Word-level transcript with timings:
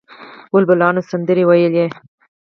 بلبلانو 0.51 1.01
سندرې 1.09 1.43
ویلې. 1.49 1.85